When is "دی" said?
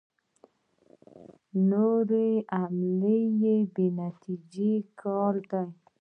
5.51-5.63